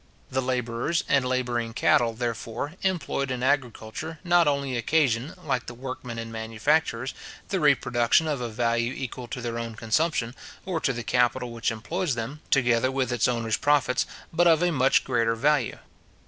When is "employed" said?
2.81-3.29